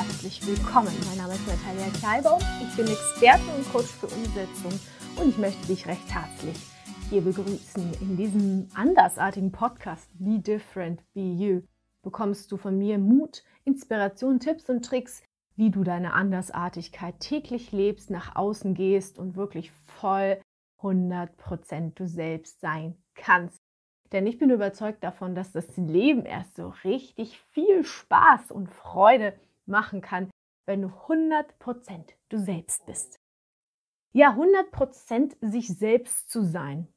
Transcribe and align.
herzlich 0.00 0.46
willkommen. 0.46 0.94
Mein 1.08 1.18
Name 1.18 1.34
ist 1.34 1.46
Natalia 1.46 1.90
Kleibaum. 1.98 2.40
Ich 2.62 2.74
bin 2.74 2.86
Expertin 2.86 3.54
und 3.54 3.70
Coach 3.70 3.88
für 3.88 4.06
Umsetzung 4.06 4.72
und 5.16 5.28
ich 5.28 5.36
möchte 5.36 5.66
dich 5.66 5.86
recht 5.86 6.10
herzlich 6.10 6.56
hier 7.10 7.20
begrüßen. 7.20 7.92
In 8.00 8.16
diesem 8.16 8.68
andersartigen 8.72 9.52
Podcast 9.52 10.08
Be 10.14 10.38
Different, 10.38 11.02
Be 11.12 11.20
You 11.20 11.60
bekommst 12.02 12.50
du 12.50 12.56
von 12.56 12.78
mir 12.78 12.96
Mut, 12.96 13.44
Inspiration, 13.66 14.40
Tipps 14.40 14.70
und 14.70 14.86
Tricks, 14.86 15.22
wie 15.56 15.70
du 15.70 15.84
deine 15.84 16.14
Andersartigkeit 16.14 17.20
täglich 17.20 17.70
lebst, 17.70 18.08
nach 18.08 18.36
außen 18.36 18.72
gehst 18.72 19.18
und 19.18 19.36
wirklich 19.36 19.70
voll 19.70 20.40
100% 20.80 21.92
du 21.94 22.06
selbst 22.06 22.62
sein 22.62 22.96
kannst. 23.14 23.60
Denn 24.12 24.26
ich 24.26 24.38
bin 24.38 24.48
überzeugt 24.48 25.04
davon, 25.04 25.34
dass 25.34 25.52
das 25.52 25.76
Leben 25.76 26.24
erst 26.24 26.56
so 26.56 26.72
richtig 26.84 27.38
viel 27.50 27.84
Spaß 27.84 28.50
und 28.50 28.70
Freude 28.70 29.34
machen 29.70 30.00
kann, 30.00 30.30
wenn 30.66 30.82
du 30.82 30.88
100% 30.88 31.44
du 32.28 32.38
selbst 32.38 32.84
bist. 32.86 33.18
Ja, 34.12 34.36
100% 34.36 35.36
sich 35.40 35.68
selbst 35.68 36.30
zu 36.30 36.42
sein. 36.42 36.88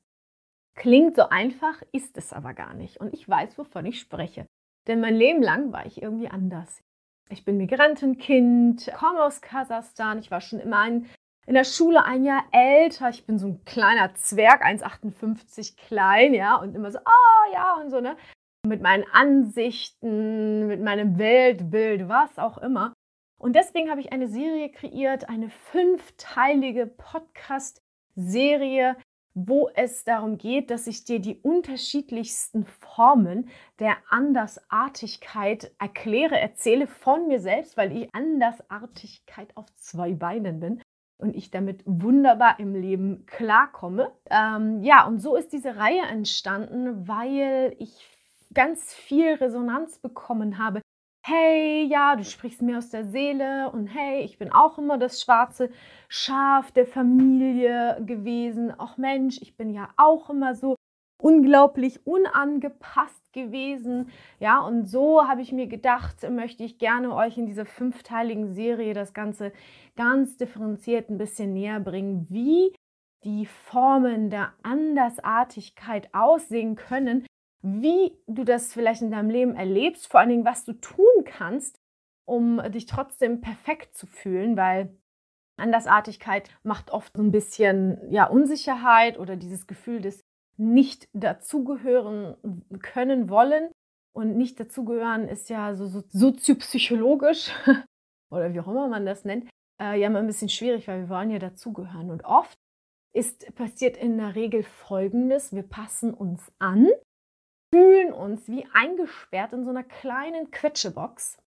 Klingt 0.76 1.16
so 1.16 1.30
einfach, 1.30 1.82
ist 1.91 2.18
es 2.18 2.34
aber 2.34 2.54
gar 2.54 2.73
nicht. 2.73 2.98
Und 2.98 3.13
ich 3.13 3.30
weiß, 3.30 3.58
wovon 3.58 3.86
ich 3.86 3.99
spreche. 3.99 4.48
Denn 4.88 4.99
mein 4.99 5.16
Leben 5.16 5.41
lang 5.41 5.72
war 5.72 5.86
ich 5.86 6.02
irgendwie 6.02 6.27
anders. 6.27 6.82
Ich 7.30 7.46
bin 7.46 7.58
Migrantenkind, 7.58 8.91
komme 8.98 9.24
aus 9.24 9.41
Kasachstan. 9.41 10.20
Ich 10.20 10.32
war 10.32 10.41
schon 10.41 10.60
immer 10.60 10.80
ein 10.80 11.10
in 11.46 11.55
der 11.55 11.63
Schule 11.63 12.04
ein 12.05 12.24
Jahr 12.24 12.44
älter. 12.52 13.10
Ich 13.10 13.26
bin 13.26 13.38
so 13.38 13.48
ein 13.48 13.66
kleiner 13.66 14.13
Zwerg, 14.16 14.63
1,58 14.63 15.76
klein, 15.76 16.34
ja, 16.34 16.55
und 16.55 16.76
immer 16.76 16.91
so, 16.91 16.99
oh, 16.99 17.54
ja, 17.54 17.76
und 17.76 17.90
so, 17.90 17.99
ne? 17.99 18.16
Mit 18.66 18.81
meinen 18.81 19.03
Ansichten, 19.12 20.67
mit 20.67 20.81
meinem 20.81 21.17
Weltbild, 21.17 22.07
was 22.07 22.40
auch 22.40 22.57
immer. 22.57 22.93
Und 23.37 23.57
deswegen 23.57 23.90
habe 23.90 23.99
ich 23.99 24.13
eine 24.13 24.29
Serie 24.29 24.70
kreiert, 24.70 25.27
eine 25.27 25.49
fünfteilige 25.49 26.87
Podcast-Serie, 26.87 28.96
wo 29.34 29.68
es 29.76 30.05
darum 30.05 30.37
geht, 30.37 30.70
dass 30.70 30.87
ich 30.87 31.04
dir 31.04 31.20
die 31.20 31.41
unterschiedlichsten 31.41 32.65
Formen 32.65 33.49
der 33.79 33.98
Andersartigkeit 34.10 35.76
erkläre, 35.77 36.40
erzähle 36.40 36.87
von 36.87 37.27
mir 37.27 37.41
selbst, 37.41 37.76
weil 37.76 37.91
ich 37.91 38.15
Andersartigkeit 38.15 39.57
auf 39.57 39.65
zwei 39.76 40.13
Beinen 40.13 40.62
bin 40.62 40.82
und 41.18 41.35
ich 41.35 41.52
damit 41.52 41.84
wunderbar 41.85 42.57
im 42.59 42.76
Leben 42.76 43.26
klarkomme. 43.26 44.13
Ähm, 44.30 44.82
ja, 44.84 45.05
und 45.05 45.20
so 45.20 45.35
ist 45.35 45.52
diese 45.52 45.76
Reihe 45.76 46.04
entstanden, 46.04 47.09
weil 47.09 47.76
ich 47.80 48.09
ganz 48.54 48.93
viel 48.93 49.34
Resonanz 49.34 49.99
bekommen 49.99 50.57
habe. 50.57 50.82
Hey, 51.26 51.85
ja, 51.85 52.15
du 52.15 52.26
sprichst 52.26 52.62
mir 52.62 52.77
aus 52.77 52.90
der 52.90 53.05
Seele 53.05 53.70
und 53.71 53.87
hey, 53.87 54.23
ich 54.23 54.37
bin 54.37 54.51
auch 54.51 54.77
immer 54.77 54.98
das 54.98 55.21
schwarze 55.21 55.70
Schaf 56.09 56.71
der 56.71 56.85
Familie 56.85 58.01
gewesen. 58.05 58.74
Ach 58.77 58.98
Mensch, 58.98 59.40
ich 59.41 59.55
bin 59.55 59.70
ja 59.70 59.90
auch 59.96 60.29
immer 60.29 60.54
so 60.54 60.76
unglaublich 61.21 62.05
unangepasst 62.05 63.31
gewesen. 63.31 64.09
Ja, 64.40 64.59
und 64.59 64.85
so 64.85 65.25
habe 65.25 65.41
ich 65.41 65.53
mir 65.53 65.68
gedacht, 65.68 66.29
möchte 66.29 66.66
ich 66.66 66.78
gerne 66.78 67.16
euch 67.16 67.38
in 67.38 67.46
dieser 67.46 67.66
fünfteiligen 67.66 68.53
Serie 68.53 68.94
das 68.94 69.13
Ganze 69.13 69.53
ganz 69.96 70.35
differenziert 70.35 71.09
ein 71.09 71.18
bisschen 71.18 71.53
näher 71.53 71.79
bringen, 71.79 72.28
wie 72.29 72.75
die 73.24 73.46
Formen 73.46 74.29
der 74.29 74.51
Andersartigkeit 74.63 76.09
aussehen 76.13 76.75
können, 76.75 77.25
wie 77.63 78.17
du 78.28 78.44
das 78.44 78.73
vielleicht 78.73 79.01
in 79.01 79.11
deinem 79.11 79.29
Leben 79.29 79.56
erlebst, 79.56 80.07
vor 80.07 80.19
allen 80.19 80.29
Dingen, 80.29 80.45
was 80.45 80.66
du 80.66 80.73
tun 80.73 81.23
kannst, 81.25 81.79
um 82.25 82.61
dich 82.72 82.85
trotzdem 82.85 83.41
perfekt 83.41 83.95
zu 83.95 84.06
fühlen, 84.06 84.57
weil 84.57 84.95
Andersartigkeit 85.57 86.50
macht 86.63 86.91
oft 86.91 87.16
so 87.16 87.23
ein 87.23 87.31
bisschen 87.31 88.12
ja, 88.12 88.28
Unsicherheit 88.28 89.18
oder 89.18 89.35
dieses 89.35 89.68
Gefühl 89.68 90.02
des 90.02 90.22
nicht 90.57 91.07
dazugehören 91.13 92.35
können 92.81 93.29
wollen. 93.29 93.72
Und 94.16 94.38
nicht 94.38 94.59
dazugehören 94.59 95.28
ist 95.28 95.50
ja 95.50 95.73
so, 95.73 95.88
so 95.88 96.03
soziopsychologisch 96.09 97.52
oder 98.31 98.53
wie 98.53 98.59
auch 98.59 98.68
immer 98.68 98.88
man 98.88 99.06
das 99.06 99.25
nennt, 99.25 99.50
äh, 99.81 100.00
ja 100.00 100.07
immer 100.07 100.19
ein 100.19 100.28
bisschen 100.28 100.50
schwierig, 100.50 100.88
weil 100.88 101.02
wir 101.02 101.09
wollen 101.09 101.31
ja 101.31 101.40
dazugehören. 101.40 102.12
Und 102.12 102.23
oft 102.23 102.56
ist 103.16 103.56
passiert 103.56 103.97
in 103.97 104.18
der 104.18 104.35
Regel 104.35 104.63
Folgendes: 104.63 105.53
Wir 105.53 105.63
passen 105.63 106.13
uns 106.13 106.52
an, 106.59 106.88
fühlen 107.73 108.13
uns 108.13 108.47
wie 108.47 108.67
eingesperrt 108.72 109.51
in 109.51 109.63
so 109.63 109.72
einer 109.72 109.84
kleinen 109.84 110.51
Quetschebox 110.51 111.39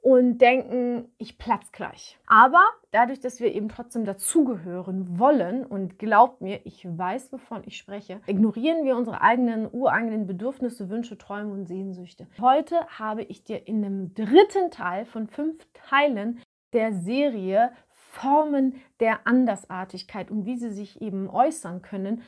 und 0.00 0.38
denken, 0.38 1.08
ich 1.18 1.38
platz 1.38 1.70
gleich. 1.70 2.18
Aber 2.26 2.64
dadurch, 2.90 3.20
dass 3.20 3.38
wir 3.38 3.54
eben 3.54 3.68
trotzdem 3.68 4.04
dazugehören 4.04 5.20
wollen 5.20 5.64
und 5.64 6.00
glaubt 6.00 6.40
mir, 6.40 6.58
ich 6.64 6.84
weiß, 6.84 7.32
wovon 7.32 7.62
ich 7.64 7.76
spreche, 7.76 8.20
ignorieren 8.26 8.84
wir 8.84 8.96
unsere 8.96 9.20
eigenen 9.20 9.72
ureigenen 9.72 10.26
Bedürfnisse, 10.26 10.90
Wünsche, 10.90 11.16
Träume 11.16 11.52
und 11.52 11.66
Sehnsüchte. 11.66 12.26
Heute 12.40 12.84
habe 12.98 13.22
ich 13.22 13.44
dir 13.44 13.68
in 13.68 13.84
einem 13.84 14.14
dritten 14.14 14.72
Teil 14.72 15.04
von 15.04 15.28
fünf 15.28 15.64
Teilen 15.74 16.40
der 16.72 16.92
Serie 16.92 17.70
Formen 18.12 18.74
der 18.98 19.28
Andersartigkeit 19.28 20.32
und 20.32 20.44
wie 20.44 20.56
sie 20.56 20.70
sich 20.70 21.00
eben 21.00 21.30
äußern 21.30 21.82
können, 21.82 22.24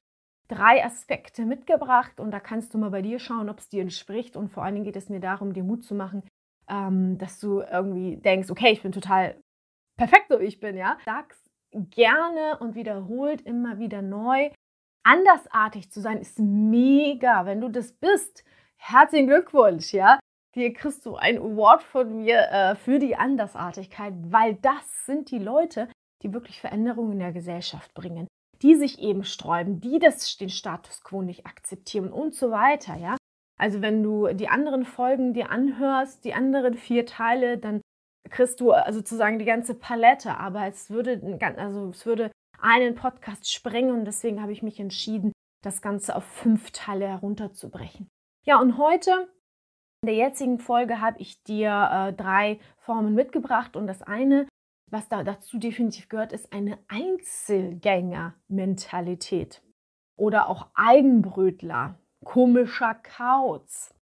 drei 0.48 0.84
Aspekte 0.84 1.44
mitgebracht 1.44 2.20
und 2.20 2.30
da 2.30 2.40
kannst 2.40 2.74
du 2.74 2.78
mal 2.78 2.90
bei 2.90 3.02
dir 3.02 3.18
schauen, 3.18 3.48
ob 3.48 3.58
es 3.58 3.68
dir 3.68 3.82
entspricht 3.82 4.36
und 4.36 4.48
vor 4.48 4.62
allen 4.62 4.74
Dingen 4.74 4.84
geht 4.84 4.96
es 4.96 5.08
mir 5.08 5.20
darum, 5.20 5.52
dir 5.52 5.64
Mut 5.64 5.84
zu 5.84 5.94
machen, 5.94 6.22
ähm, 6.68 7.18
dass 7.18 7.40
du 7.40 7.60
irgendwie 7.60 8.16
denkst, 8.16 8.50
okay, 8.50 8.72
ich 8.72 8.82
bin 8.82 8.92
total 8.92 9.40
perfekt, 9.96 10.26
so 10.28 10.40
wie 10.40 10.44
ich 10.44 10.60
bin, 10.60 10.76
ja. 10.76 10.98
Sag's 11.04 11.42
gerne 11.72 12.58
und 12.60 12.74
wiederholt 12.74 13.42
immer 13.42 13.78
wieder 13.78 14.02
neu. 14.02 14.50
Andersartig 15.02 15.90
zu 15.90 16.00
sein 16.00 16.18
ist 16.18 16.38
mega. 16.38 17.46
Wenn 17.46 17.60
du 17.60 17.68
das 17.68 17.92
bist, 17.92 18.44
herzlichen 18.76 19.26
Glückwunsch, 19.26 19.92
ja. 19.92 20.18
Hier 20.54 20.72
kriegst 20.72 21.04
du 21.04 21.16
ein 21.16 21.38
Award 21.38 21.82
von 21.82 22.16
mir 22.16 22.48
äh, 22.50 22.76
für 22.76 23.00
die 23.00 23.16
Andersartigkeit, 23.16 24.14
weil 24.16 24.54
das 24.54 25.04
sind 25.04 25.30
die 25.30 25.40
Leute, 25.40 25.88
die 26.22 26.32
wirklich 26.32 26.60
Veränderungen 26.60 27.14
in 27.14 27.18
der 27.18 27.32
Gesellschaft 27.32 27.92
bringen, 27.92 28.28
die 28.64 28.74
sich 28.74 28.98
eben 28.98 29.24
sträuben, 29.24 29.80
die 29.80 29.98
das, 29.98 30.38
den 30.38 30.48
Status 30.48 31.04
quo 31.04 31.20
nicht 31.20 31.46
akzeptieren 31.46 32.10
und 32.10 32.34
so 32.34 32.50
weiter, 32.50 32.96
ja. 32.96 33.16
Also 33.60 33.82
wenn 33.82 34.02
du 34.02 34.32
die 34.32 34.48
anderen 34.48 34.84
Folgen 34.84 35.34
dir 35.34 35.50
anhörst, 35.50 36.24
die 36.24 36.34
anderen 36.34 36.74
vier 36.74 37.06
Teile, 37.06 37.58
dann 37.58 37.82
kriegst 38.30 38.60
du 38.60 38.72
also 38.72 38.98
sozusagen 38.98 39.38
die 39.38 39.44
ganze 39.44 39.74
Palette. 39.74 40.38
Aber 40.38 40.66
es 40.66 40.90
würde, 40.90 41.38
also 41.56 41.90
es 41.90 42.06
würde 42.06 42.32
einen 42.58 42.94
Podcast 42.94 43.52
sprengen 43.52 43.92
und 43.92 44.06
deswegen 44.06 44.40
habe 44.40 44.52
ich 44.52 44.62
mich 44.62 44.80
entschieden, 44.80 45.32
das 45.62 45.82
Ganze 45.82 46.16
auf 46.16 46.24
fünf 46.24 46.70
Teile 46.72 47.06
herunterzubrechen. 47.06 48.08
Ja, 48.44 48.60
und 48.60 48.78
heute 48.78 49.28
in 50.02 50.06
der 50.06 50.16
jetzigen 50.16 50.58
Folge 50.58 51.00
habe 51.00 51.20
ich 51.20 51.42
dir 51.44 51.88
äh, 51.92 52.12
drei 52.12 52.58
Formen 52.78 53.14
mitgebracht 53.14 53.76
und 53.76 53.86
das 53.86 54.02
eine, 54.02 54.48
was 54.90 55.08
da 55.08 55.24
dazu 55.24 55.58
definitiv 55.58 56.08
gehört, 56.08 56.32
ist 56.32 56.52
eine 56.52 56.78
Einzelgänger-Mentalität 56.88 59.62
oder 60.16 60.48
auch 60.48 60.68
Eigenbrötler 60.74 61.98
komischer 62.24 62.94
Kauz. 62.94 63.94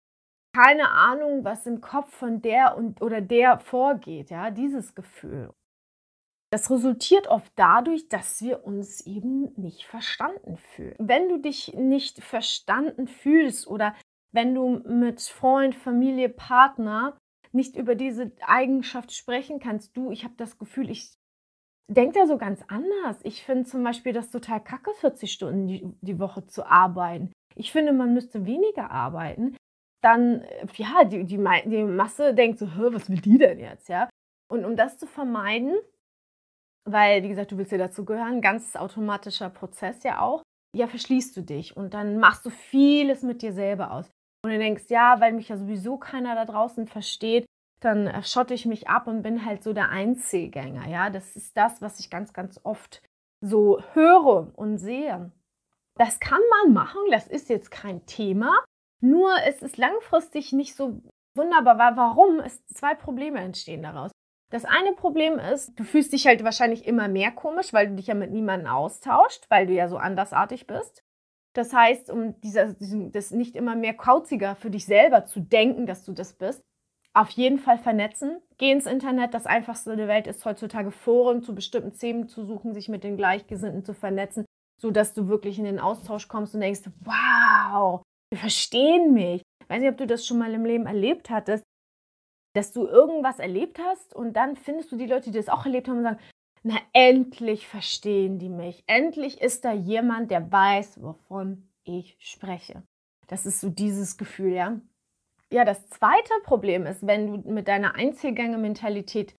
Keine 0.53 0.89
Ahnung, 0.89 1.45
was 1.45 1.65
im 1.65 1.81
Kopf 1.81 2.13
von 2.13 2.41
der 2.41 2.77
und 2.77 3.01
oder 3.01 3.21
der 3.21 3.59
vorgeht, 3.59 4.29
ja, 4.29 4.51
dieses 4.51 4.95
Gefühl. 4.95 5.53
Das 6.51 6.69
resultiert 6.69 7.27
oft 7.27 7.51
dadurch, 7.55 8.09
dass 8.09 8.41
wir 8.41 8.65
uns 8.65 9.07
eben 9.07 9.53
nicht 9.55 9.85
verstanden 9.85 10.57
fühlen. 10.57 10.95
Wenn 10.99 11.29
du 11.29 11.39
dich 11.39 11.73
nicht 11.73 12.21
verstanden 12.21 13.07
fühlst 13.07 13.67
oder 13.67 13.95
wenn 14.33 14.53
du 14.53 14.81
mit 14.85 15.21
Freund, 15.21 15.75
Familie, 15.75 16.27
Partner 16.27 17.17
nicht 17.53 17.75
über 17.75 17.95
diese 17.95 18.31
Eigenschaft 18.41 19.13
sprechen 19.13 19.59
kannst, 19.59 19.95
du, 19.97 20.11
ich 20.11 20.23
habe 20.23 20.33
das 20.37 20.57
Gefühl, 20.57 20.89
ich 20.89 21.11
denke 21.89 22.19
da 22.19 22.25
so 22.25 22.37
ganz 22.37 22.63
anders. 22.67 23.19
Ich 23.23 23.43
finde 23.43 23.65
zum 23.65 23.83
Beispiel 23.83 24.13
das 24.13 24.31
total 24.31 24.63
kacke, 24.63 24.91
40 24.93 25.31
Stunden 25.31 25.67
die, 25.67 25.85
die 26.01 26.19
Woche 26.19 26.45
zu 26.47 26.65
arbeiten 26.65 27.31
ich 27.55 27.71
finde, 27.71 27.93
man 27.93 28.13
müsste 28.13 28.45
weniger 28.45 28.91
arbeiten. 28.91 29.55
Dann, 30.01 30.41
äh, 30.41 30.67
ja, 30.75 31.03
die, 31.03 31.25
die, 31.25 31.37
die 31.37 31.83
Masse 31.83 32.33
denkt 32.33 32.59
so, 32.59 32.67
was 32.67 33.09
will 33.09 33.21
die 33.21 33.37
denn 33.37 33.59
jetzt, 33.59 33.89
ja? 33.89 34.09
Und 34.49 34.65
um 34.65 34.75
das 34.75 34.97
zu 34.97 35.07
vermeiden, 35.07 35.77
weil, 36.85 37.23
wie 37.23 37.29
gesagt, 37.29 37.51
du 37.51 37.57
willst 37.57 37.71
ja 37.71 37.77
dazugehören, 37.77 38.41
ganz 38.41 38.75
automatischer 38.75 39.49
Prozess 39.49 40.03
ja 40.03 40.19
auch, 40.19 40.41
ja, 40.75 40.87
verschließt 40.87 41.37
du 41.37 41.41
dich 41.41 41.77
und 41.77 41.93
dann 41.93 42.17
machst 42.17 42.45
du 42.45 42.49
vieles 42.49 43.21
mit 43.23 43.41
dir 43.41 43.53
selber 43.53 43.91
aus. 43.91 44.09
Und 44.43 44.51
du 44.51 44.57
denkst, 44.57 44.85
ja, 44.89 45.19
weil 45.19 45.33
mich 45.33 45.49
ja 45.49 45.57
sowieso 45.57 45.97
keiner 45.97 46.35
da 46.35 46.45
draußen 46.45 46.87
versteht, 46.87 47.45
dann 47.79 48.07
äh, 48.07 48.23
schotte 48.23 48.53
ich 48.53 48.65
mich 48.65 48.89
ab 48.89 49.07
und 49.07 49.21
bin 49.21 49.45
halt 49.45 49.63
so 49.63 49.73
der 49.73 49.89
Einzelgänger, 49.89 50.87
ja. 50.87 51.09
Das 51.09 51.35
ist 51.35 51.55
das, 51.57 51.81
was 51.81 51.99
ich 51.99 52.09
ganz, 52.09 52.33
ganz 52.33 52.59
oft 52.63 53.01
so 53.41 53.81
höre 53.93 54.51
und 54.55 54.77
sehe. 54.77 55.31
Das 55.95 56.19
kann 56.19 56.41
man 56.63 56.73
machen, 56.73 57.01
das 57.11 57.27
ist 57.27 57.49
jetzt 57.49 57.69
kein 57.69 58.05
Thema. 58.05 58.63
Nur 59.01 59.31
es 59.47 59.61
ist 59.61 59.77
langfristig 59.77 60.53
nicht 60.53 60.75
so 60.75 61.01
wunderbar, 61.35 61.77
weil 61.77 61.97
warum? 61.97 62.39
Es 62.39 62.65
zwei 62.67 62.95
Probleme 62.95 63.39
entstehen 63.39 63.83
daraus. 63.83 64.11
Das 64.51 64.65
eine 64.65 64.93
Problem 64.93 65.39
ist, 65.39 65.79
du 65.79 65.83
fühlst 65.83 66.13
dich 66.13 66.27
halt 66.27 66.43
wahrscheinlich 66.43 66.85
immer 66.85 67.07
mehr 67.07 67.31
komisch, 67.31 67.73
weil 67.73 67.87
du 67.87 67.95
dich 67.95 68.07
ja 68.07 68.15
mit 68.15 68.31
niemandem 68.31 68.69
austauscht, 68.69 69.45
weil 69.49 69.65
du 69.65 69.73
ja 69.73 69.87
so 69.87 69.97
andersartig 69.97 70.67
bist. 70.67 71.03
Das 71.53 71.73
heißt, 71.73 72.09
um 72.09 72.39
dieser, 72.41 72.73
das 72.73 73.31
nicht 73.31 73.55
immer 73.55 73.75
mehr 73.75 73.93
kauziger 73.93 74.55
für 74.55 74.69
dich 74.69 74.85
selber 74.85 75.25
zu 75.25 75.41
denken, 75.41 75.85
dass 75.85 76.05
du 76.05 76.13
das 76.13 76.33
bist, 76.33 76.61
auf 77.13 77.29
jeden 77.31 77.59
Fall 77.59 77.77
vernetzen. 77.77 78.41
Geh 78.57 78.71
ins 78.71 78.85
Internet. 78.85 79.33
Das 79.33 79.45
einfachste 79.45 79.97
der 79.97 80.07
Welt 80.07 80.27
ist 80.27 80.45
heutzutage 80.45 80.91
Foren 80.91 81.41
zu 81.41 81.53
bestimmten 81.53 81.91
Themen 81.93 82.27
zu 82.29 82.45
suchen, 82.45 82.73
sich 82.73 82.87
mit 82.87 83.03
den 83.03 83.17
Gleichgesinnten 83.17 83.83
zu 83.83 83.93
vernetzen, 83.93 84.45
sodass 84.79 85.13
du 85.13 85.27
wirklich 85.27 85.59
in 85.59 85.65
den 85.65 85.79
Austausch 85.79 86.29
kommst 86.29 86.55
und 86.55 86.61
denkst, 86.61 86.83
wow, 87.01 88.01
wir 88.31 88.39
verstehen 88.39 89.13
mich. 89.13 89.41
Ich 89.61 89.69
weiß 89.69 89.81
nicht, 89.81 89.91
ob 89.91 89.97
du 89.97 90.07
das 90.07 90.25
schon 90.25 90.37
mal 90.37 90.53
im 90.53 90.63
Leben 90.63 90.85
erlebt 90.85 91.29
hattest, 91.29 91.65
dass 92.55 92.71
du 92.71 92.87
irgendwas 92.87 93.39
erlebt 93.39 93.79
hast 93.79 94.15
und 94.15 94.33
dann 94.33 94.55
findest 94.55 94.91
du 94.91 94.97
die 94.97 95.07
Leute, 95.07 95.31
die 95.31 95.37
das 95.37 95.49
auch 95.49 95.65
erlebt 95.65 95.87
haben 95.87 95.97
und 95.97 96.03
sagen, 96.03 96.19
na 96.63 96.75
endlich 96.93 97.67
verstehen 97.67 98.37
die 98.39 98.49
mich. 98.49 98.83
Endlich 98.87 99.41
ist 99.41 99.65
da 99.65 99.73
jemand, 99.73 100.31
der 100.31 100.51
weiß, 100.51 101.01
wovon 101.01 101.69
ich 101.83 102.15
spreche. 102.19 102.83
Das 103.27 103.45
ist 103.45 103.61
so 103.61 103.69
dieses 103.69 104.17
Gefühl, 104.17 104.53
ja. 104.53 104.79
Ja, 105.51 105.65
das 105.65 105.89
zweite 105.89 106.33
Problem 106.43 106.85
ist, 106.85 107.05
wenn 107.05 107.27
du 107.43 107.51
mit 107.51 107.67
deiner 107.67 107.95
Einzelgänge-Mentalität 107.95 109.35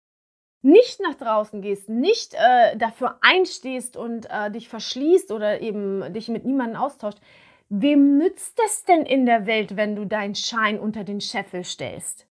nicht 0.62 1.00
nach 1.00 1.14
draußen 1.14 1.60
gehst, 1.62 1.88
nicht 1.88 2.34
äh, 2.34 2.76
dafür 2.76 3.18
einstehst 3.20 3.96
und 3.96 4.28
äh, 4.30 4.50
dich 4.50 4.68
verschließt 4.68 5.32
oder 5.32 5.60
eben 5.60 6.12
dich 6.12 6.28
mit 6.28 6.44
niemandem 6.44 6.80
austauscht, 6.80 7.18
wem 7.68 8.18
nützt 8.18 8.60
es 8.64 8.84
denn 8.84 9.02
in 9.02 9.26
der 9.26 9.46
Welt, 9.46 9.76
wenn 9.76 9.96
du 9.96 10.06
deinen 10.06 10.34
Schein 10.34 10.78
unter 10.78 11.04
den 11.04 11.20
Scheffel 11.20 11.64
stellst? 11.64 12.28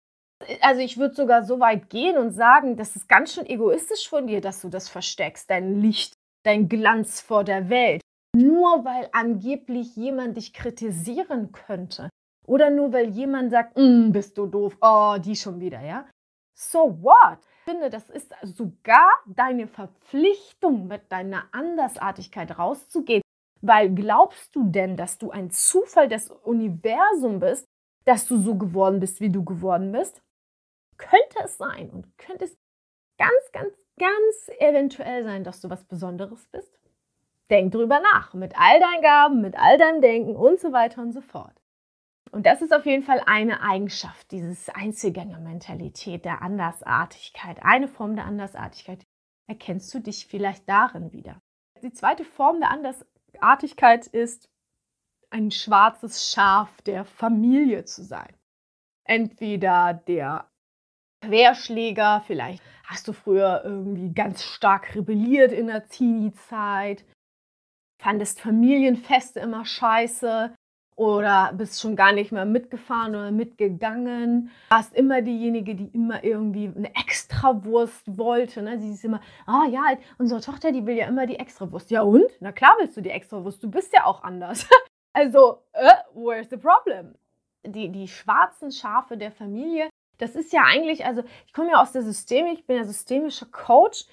Also 0.61 0.81
ich 0.81 0.97
würde 0.97 1.15
sogar 1.15 1.43
so 1.43 1.59
weit 1.59 1.89
gehen 1.89 2.17
und 2.17 2.31
sagen, 2.31 2.77
das 2.77 2.95
ist 2.95 3.09
ganz 3.09 3.33
schön 3.33 3.45
egoistisch 3.45 4.07
von 4.07 4.27
dir, 4.27 4.39
dass 4.39 4.61
du 4.61 4.69
das 4.69 4.87
versteckst, 4.87 5.49
dein 5.49 5.81
Licht, 5.81 6.13
dein 6.43 6.69
Glanz 6.69 7.21
vor 7.21 7.43
der 7.43 7.69
Welt. 7.69 8.01
Nur 8.35 8.85
weil 8.85 9.09
angeblich 9.13 9.95
jemand 9.95 10.37
dich 10.37 10.53
kritisieren 10.53 11.51
könnte. 11.51 12.09
Oder 12.45 12.69
nur 12.69 12.93
weil 12.93 13.09
jemand 13.09 13.51
sagt, 13.51 13.77
mm, 13.77 14.11
bist 14.11 14.37
du 14.37 14.45
doof, 14.45 14.77
oh, 14.79 15.17
die 15.19 15.35
schon 15.35 15.59
wieder, 15.59 15.81
ja? 15.81 16.07
So 16.55 16.97
what? 17.01 17.39
Ich 17.41 17.73
finde, 17.73 17.89
das 17.89 18.09
ist 18.09 18.33
sogar 18.43 19.09
deine 19.25 19.67
Verpflichtung, 19.67 20.87
mit 20.87 21.11
deiner 21.11 21.43
Andersartigkeit 21.51 22.57
rauszugehen. 22.57 23.21
Weil 23.61 23.93
glaubst 23.93 24.55
du 24.55 24.63
denn, 24.69 24.95
dass 24.95 25.17
du 25.17 25.31
ein 25.31 25.49
Zufall 25.49 26.07
des 26.07 26.29
Universums 26.29 27.39
bist, 27.39 27.65
dass 28.05 28.25
du 28.27 28.37
so 28.37 28.55
geworden 28.55 28.99
bist, 28.99 29.19
wie 29.19 29.29
du 29.29 29.43
geworden 29.43 29.91
bist? 29.91 30.21
Könnte 30.97 31.39
es 31.43 31.57
sein 31.57 31.89
und 31.89 32.17
könnte 32.17 32.45
es 32.45 32.57
ganz, 33.17 33.51
ganz, 33.51 33.73
ganz 33.97 34.49
eventuell 34.59 35.23
sein, 35.23 35.43
dass 35.43 35.61
du 35.61 35.69
was 35.69 35.83
Besonderes 35.85 36.47
bist? 36.47 36.79
Denk 37.49 37.71
drüber 37.71 37.99
nach, 37.99 38.33
mit 38.33 38.59
all 38.59 38.79
deinen 38.79 39.01
Gaben, 39.01 39.41
mit 39.41 39.57
all 39.57 39.77
deinem 39.77 40.01
Denken 40.01 40.35
und 40.35 40.59
so 40.59 40.71
weiter 40.71 41.01
und 41.01 41.13
so 41.13 41.21
fort. 41.21 41.61
Und 42.31 42.45
das 42.45 42.61
ist 42.61 42.73
auf 42.73 42.85
jeden 42.85 43.03
Fall 43.03 43.21
eine 43.25 43.61
Eigenschaft, 43.61 44.31
dieses 44.31 44.69
Einzelgänger-Mentalität 44.69 46.25
der 46.25 46.41
Andersartigkeit, 46.41 47.63
eine 47.63 47.87
Form 47.87 48.15
der 48.15 48.25
Andersartigkeit. 48.25 49.05
Erkennst 49.47 49.93
du 49.93 49.99
dich 49.99 50.27
vielleicht 50.27 50.67
darin 50.67 51.13
wieder? 51.13 51.41
Die 51.81 51.93
zweite 51.93 52.25
Form 52.25 52.59
der 52.59 52.71
Andersartigkeit 52.71 54.07
ist, 54.07 54.49
ein 55.29 55.51
schwarzes 55.51 56.31
Schaf 56.31 56.81
der 56.81 57.05
Familie 57.05 57.85
zu 57.85 58.03
sein. 58.03 58.35
Entweder 59.03 59.93
der 59.93 60.49
Querschläger, 61.21 62.23
vielleicht 62.25 62.61
hast 62.85 63.07
du 63.07 63.13
früher 63.13 63.61
irgendwie 63.63 64.13
ganz 64.13 64.43
stark 64.43 64.95
rebelliert 64.95 65.51
in 65.51 65.67
der 65.67 65.87
Teenie-Zeit, 65.87 67.05
fandest 68.01 68.39
Familienfeste 68.39 69.39
immer 69.39 69.65
scheiße, 69.65 70.55
oder 70.97 71.53
bist 71.53 71.79
schon 71.79 71.95
gar 71.95 72.11
nicht 72.11 72.31
mehr 72.31 72.45
mitgefahren 72.45 73.15
oder 73.15 73.31
mitgegangen. 73.31 74.49
Warst 74.69 74.95
immer 74.95 75.21
diejenige, 75.21 75.75
die 75.75 75.89
immer 75.93 76.23
irgendwie 76.23 76.71
eine 76.75 76.93
Extrawurst 76.95 78.17
wollte. 78.17 78.63
Ne? 78.63 78.79
Sie 78.79 78.91
ist 78.91 79.05
immer, 79.05 79.21
ah 79.45 79.65
ja, 79.69 79.83
unsere 80.17 80.41
Tochter, 80.41 80.71
die 80.71 80.87
will 80.87 80.95
ja 80.95 81.07
immer 81.07 81.27
die 81.27 81.37
Extrawurst. 81.37 81.91
Ja 81.91 82.01
und? 82.01 82.25
Na 82.39 82.51
klar 82.51 82.75
willst 82.79 82.97
du 82.97 83.01
die 83.01 83.11
Extrawurst, 83.11 83.63
du 83.63 83.69
bist 83.69 83.93
ja 83.93 84.05
auch 84.05 84.23
anders. 84.23 84.67
also, 85.13 85.61
äh, 85.73 85.93
where's 86.15 86.49
the 86.49 86.57
problem? 86.57 87.13
Die, 87.63 87.91
die 87.91 88.07
schwarzen 88.07 88.71
Schafe 88.71 89.17
der 89.17 89.31
Familie, 89.31 89.89
das 90.17 90.35
ist 90.35 90.53
ja 90.53 90.63
eigentlich, 90.63 91.05
also 91.05 91.23
ich 91.45 91.53
komme 91.53 91.71
ja 91.71 91.81
aus 91.81 91.91
der 91.91 92.03
Systemik, 92.03 92.59
ich 92.59 92.65
bin 92.65 92.77
ja 92.77 92.83
systemischer 92.83 93.47
Coach. 93.47 94.05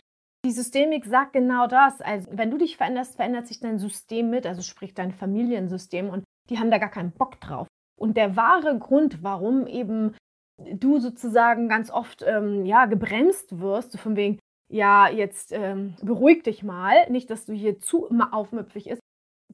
Die 0.44 0.52
Systemik 0.52 1.06
sagt 1.06 1.32
genau 1.32 1.66
das. 1.66 2.02
Also, 2.02 2.28
wenn 2.32 2.50
du 2.50 2.58
dich 2.58 2.76
veränderst, 2.76 3.16
verändert 3.16 3.46
sich 3.46 3.60
dein 3.60 3.78
System 3.78 4.28
mit, 4.28 4.46
also 4.46 4.60
sprich 4.60 4.92
dein 4.92 5.12
Familiensystem. 5.12 6.10
Und 6.10 6.24
die 6.50 6.58
haben 6.58 6.70
da 6.70 6.78
gar 6.78 6.90
keinen 6.90 7.12
Bock 7.12 7.40
drauf. 7.40 7.66
Und 7.98 8.16
der 8.16 8.36
wahre 8.36 8.78
Grund, 8.78 9.22
warum 9.22 9.66
eben 9.66 10.14
du 10.58 10.98
sozusagen 10.98 11.68
ganz 11.68 11.90
oft 11.90 12.22
ähm, 12.22 12.66
ja, 12.66 12.84
gebremst 12.84 13.58
wirst, 13.58 13.92
so 13.92 13.98
von 13.98 14.16
wegen, 14.16 14.38
ja, 14.70 15.08
jetzt 15.08 15.52
ähm, 15.52 15.94
beruhig 16.02 16.42
dich 16.42 16.62
mal, 16.62 17.10
nicht, 17.10 17.30
dass 17.30 17.46
du 17.46 17.52
hier 17.52 17.80
zu 17.80 18.06
immer 18.06 18.34
aufmüpfig 18.34 18.88
ist. 18.88 19.00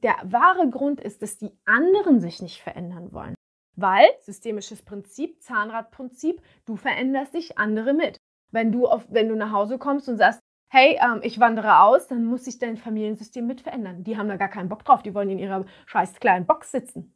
Der 0.01 0.15
wahre 0.23 0.69
Grund 0.69 0.99
ist, 0.99 1.21
dass 1.21 1.37
die 1.37 1.51
anderen 1.65 2.19
sich 2.19 2.41
nicht 2.41 2.61
verändern 2.61 3.13
wollen. 3.13 3.35
Weil, 3.75 4.05
systemisches 4.19 4.81
Prinzip, 4.83 5.41
Zahnradprinzip, 5.41 6.41
du 6.65 6.75
veränderst 6.75 7.33
dich, 7.33 7.57
andere 7.57 7.93
mit. 7.93 8.17
Wenn 8.51 8.71
du, 8.71 8.87
auf, 8.87 9.05
wenn 9.09 9.29
du 9.29 9.35
nach 9.35 9.51
Hause 9.51 9.77
kommst 9.77 10.09
und 10.09 10.17
sagst, 10.17 10.41
hey, 10.71 10.97
ähm, 11.01 11.19
ich 11.23 11.39
wandere 11.39 11.81
aus, 11.81 12.07
dann 12.07 12.25
muss 12.25 12.45
sich 12.45 12.59
dein 12.59 12.77
Familiensystem 12.77 13.45
mit 13.45 13.61
verändern. 13.61 14.03
Die 14.03 14.17
haben 14.17 14.27
da 14.27 14.37
gar 14.37 14.49
keinen 14.49 14.69
Bock 14.69 14.83
drauf, 14.83 15.03
die 15.03 15.13
wollen 15.13 15.29
in 15.29 15.39
ihrer 15.39 15.65
scheiß 15.85 16.19
kleinen 16.19 16.45
Box 16.45 16.71
sitzen. 16.71 17.13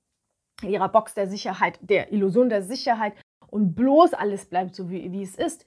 In 0.61 0.69
ihrer 0.69 0.89
Box 0.89 1.13
der 1.13 1.27
Sicherheit, 1.27 1.79
der 1.81 2.11
Illusion 2.11 2.49
der 2.49 2.63
Sicherheit 2.63 3.13
und 3.47 3.75
bloß 3.75 4.13
alles 4.13 4.45
bleibt 4.45 4.75
so, 4.75 4.89
wie, 4.89 5.11
wie 5.11 5.23
es 5.23 5.35
ist. 5.35 5.65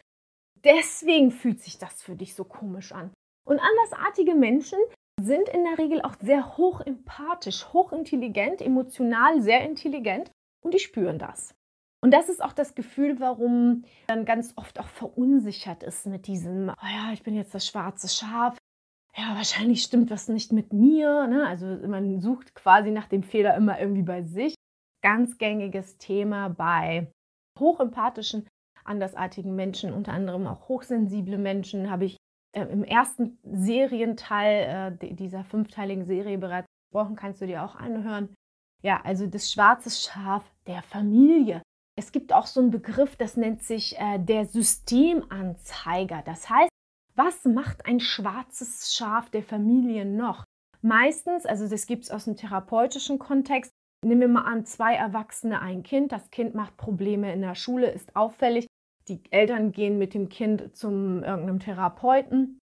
Deswegen 0.64 1.30
fühlt 1.30 1.60
sich 1.60 1.78
das 1.78 2.02
für 2.02 2.16
dich 2.16 2.34
so 2.34 2.44
komisch 2.44 2.92
an. 2.92 3.12
Und 3.46 3.60
andersartige 3.60 4.34
Menschen 4.34 4.78
sind 5.20 5.48
in 5.48 5.64
der 5.64 5.78
Regel 5.78 6.02
auch 6.02 6.14
sehr 6.20 6.56
hoch 6.56 6.80
empathisch, 6.80 7.72
hochintelligent, 7.72 8.60
emotional 8.60 9.40
sehr 9.40 9.62
intelligent 9.64 10.30
und 10.64 10.74
die 10.74 10.78
spüren 10.78 11.18
das. 11.18 11.54
Und 12.00 12.12
das 12.12 12.28
ist 12.28 12.42
auch 12.42 12.52
das 12.52 12.74
Gefühl, 12.74 13.18
warum 13.18 13.84
dann 14.06 14.24
ganz 14.24 14.52
oft 14.56 14.78
auch 14.78 14.88
verunsichert 14.88 15.82
ist 15.82 16.06
mit 16.06 16.26
diesem, 16.26 16.70
oh 16.70 16.86
ja, 16.86 17.12
ich 17.12 17.22
bin 17.22 17.34
jetzt 17.34 17.54
das 17.54 17.66
schwarze 17.66 18.08
Schaf. 18.08 18.56
Ja, 19.16 19.34
wahrscheinlich 19.34 19.82
stimmt 19.82 20.10
was 20.10 20.28
nicht 20.28 20.52
mit 20.52 20.72
mir. 20.72 21.26
Ne? 21.26 21.44
Also 21.46 21.66
man 21.88 22.20
sucht 22.20 22.54
quasi 22.54 22.92
nach 22.92 23.08
dem 23.08 23.24
Fehler 23.24 23.56
immer 23.56 23.80
irgendwie 23.80 24.02
bei 24.02 24.22
sich. 24.22 24.54
Ganz 25.02 25.38
gängiges 25.38 25.98
Thema 25.98 26.48
bei 26.48 27.10
hochempathischen, 27.58 28.46
andersartigen 28.84 29.56
Menschen, 29.56 29.92
unter 29.92 30.12
anderem 30.12 30.46
auch 30.46 30.68
hochsensible 30.68 31.38
Menschen, 31.38 31.90
habe 31.90 32.04
ich 32.04 32.16
äh, 32.52 32.62
im 32.62 32.84
ersten 32.84 33.38
Serienteil 33.42 34.96
äh, 35.00 35.14
dieser 35.14 35.44
fünfteiligen 35.44 36.04
Serie 36.04 36.38
bereits 36.38 36.68
gesprochen, 36.90 37.16
kannst 37.16 37.40
du 37.40 37.46
dir 37.46 37.64
auch 37.64 37.74
anhören. 37.74 38.34
Ja, 38.82 39.00
also 39.02 39.26
das 39.26 39.50
schwarze 39.50 39.90
Schaf 39.90 40.44
der 40.66 40.82
Familie. 40.82 41.62
Es 41.96 42.12
gibt 42.12 42.32
auch 42.32 42.46
so 42.46 42.60
einen 42.60 42.70
Begriff, 42.70 43.16
das 43.16 43.36
nennt 43.36 43.62
sich 43.62 43.98
äh, 43.98 44.18
der 44.18 44.44
Systemanzeiger. 44.46 46.22
Das 46.24 46.48
heißt, 46.48 46.70
was 47.16 47.44
macht 47.44 47.86
ein 47.86 47.98
schwarzes 47.98 48.94
Schaf 48.94 49.30
der 49.30 49.42
Familie 49.42 50.04
noch? 50.04 50.44
Meistens, 50.80 51.44
also 51.44 51.68
das 51.68 51.86
gibt 51.86 52.04
es 52.04 52.10
aus 52.12 52.26
dem 52.26 52.36
therapeutischen 52.36 53.18
Kontext, 53.18 53.72
nehmen 54.04 54.20
wir 54.20 54.28
mal 54.28 54.42
an, 54.42 54.64
zwei 54.64 54.94
Erwachsene, 54.94 55.60
ein 55.60 55.82
Kind. 55.82 56.12
Das 56.12 56.30
Kind 56.30 56.54
macht 56.54 56.76
Probleme 56.76 57.32
in 57.32 57.40
der 57.40 57.56
Schule, 57.56 57.90
ist 57.90 58.14
auffällig. 58.14 58.66
Die 59.08 59.20
Eltern 59.30 59.72
gehen 59.72 59.98
mit 59.98 60.14
dem 60.14 60.28
Kind 60.28 60.76
zum 60.76 61.24
irgendeinem 61.24 61.58
Therapeuten 61.58 62.60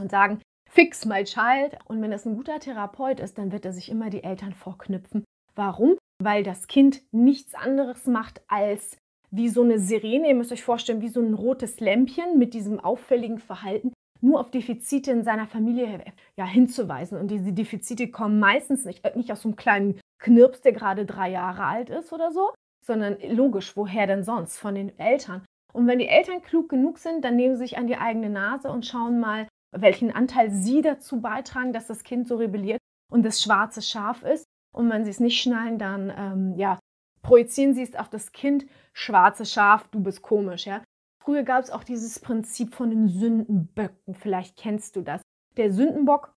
und 0.00 0.10
sagen, 0.10 0.40
fix 0.68 1.04
my 1.04 1.22
child. 1.22 1.78
Und 1.84 2.02
wenn 2.02 2.10
das 2.10 2.26
ein 2.26 2.34
guter 2.34 2.58
Therapeut 2.58 3.20
ist, 3.20 3.38
dann 3.38 3.52
wird 3.52 3.64
er 3.64 3.72
sich 3.72 3.90
immer 3.90 4.10
die 4.10 4.24
Eltern 4.24 4.54
vorknüpfen. 4.54 5.24
Warum? 5.54 5.96
weil 6.24 6.42
das 6.42 6.66
Kind 6.66 7.02
nichts 7.12 7.54
anderes 7.54 8.06
macht 8.06 8.42
als 8.48 8.96
wie 9.30 9.48
so 9.48 9.62
eine 9.62 9.78
Sirene, 9.78 10.28
ihr 10.28 10.34
müsst 10.34 10.52
euch 10.52 10.62
vorstellen, 10.62 11.00
wie 11.00 11.08
so 11.08 11.20
ein 11.20 11.34
rotes 11.34 11.80
Lämpchen 11.80 12.38
mit 12.38 12.52
diesem 12.52 12.80
auffälligen 12.80 13.38
Verhalten, 13.38 13.92
nur 14.20 14.40
auf 14.40 14.50
Defizite 14.50 15.10
in 15.10 15.24
seiner 15.24 15.46
Familie 15.46 16.04
ja, 16.36 16.44
hinzuweisen. 16.44 17.18
Und 17.18 17.30
diese 17.30 17.52
Defizite 17.52 18.08
kommen 18.08 18.38
meistens 18.38 18.84
nicht, 18.84 19.04
äh, 19.04 19.16
nicht 19.16 19.32
aus 19.32 19.40
so 19.40 19.48
einem 19.48 19.56
kleinen 19.56 20.00
Knirps, 20.20 20.60
der 20.60 20.72
gerade 20.72 21.06
drei 21.06 21.30
Jahre 21.30 21.64
alt 21.64 21.88
ist 21.88 22.12
oder 22.12 22.30
so, 22.30 22.50
sondern 22.84 23.16
logisch, 23.26 23.74
woher 23.76 24.06
denn 24.06 24.22
sonst? 24.22 24.58
Von 24.58 24.74
den 24.74 24.96
Eltern. 24.98 25.44
Und 25.72 25.86
wenn 25.86 25.98
die 25.98 26.08
Eltern 26.08 26.42
klug 26.42 26.68
genug 26.68 26.98
sind, 26.98 27.24
dann 27.24 27.36
nehmen 27.36 27.54
sie 27.54 27.62
sich 27.62 27.78
an 27.78 27.86
die 27.86 27.96
eigene 27.96 28.28
Nase 28.28 28.70
und 28.70 28.84
schauen 28.84 29.18
mal, 29.18 29.48
welchen 29.74 30.12
Anteil 30.12 30.50
sie 30.50 30.82
dazu 30.82 31.22
beitragen, 31.22 31.72
dass 31.72 31.86
das 31.86 32.04
Kind 32.04 32.28
so 32.28 32.36
rebelliert 32.36 32.78
und 33.10 33.24
das 33.24 33.42
schwarze 33.42 33.80
Schaf 33.80 34.22
ist 34.22 34.44
und 34.72 34.90
wenn 34.90 35.04
sie 35.04 35.10
es 35.10 35.20
nicht 35.20 35.40
schnallen, 35.40 35.78
dann 35.78 36.12
ähm, 36.16 36.54
ja, 36.56 36.78
projizieren 37.22 37.74
sie 37.74 37.82
es 37.82 37.94
auf 37.94 38.08
das 38.08 38.32
Kind, 38.32 38.66
schwarze 38.92 39.46
Schaf, 39.46 39.88
du 39.88 40.02
bist 40.02 40.22
komisch, 40.22 40.66
ja. 40.66 40.82
Früher 41.22 41.44
gab 41.44 41.62
es 41.62 41.70
auch 41.70 41.84
dieses 41.84 42.18
Prinzip 42.18 42.74
von 42.74 42.90
den 42.90 43.08
Sündenböcken. 43.08 44.14
Vielleicht 44.14 44.56
kennst 44.56 44.96
du 44.96 45.02
das. 45.02 45.22
Der 45.56 45.72
Sündenbock, 45.72 46.34